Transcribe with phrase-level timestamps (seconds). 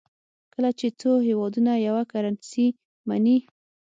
[0.53, 2.67] کله چې څو هېوادونه یوه کرنسي
[3.07, 3.37] مني.